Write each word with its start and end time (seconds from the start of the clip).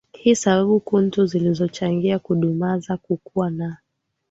hii 0.13 0.35
Sababu 0.35 0.79
kuntu 0.79 1.25
zilizochangia 1.25 2.19
kudumaza 2.19 2.97
kukua 2.97 3.49
na 3.49 3.77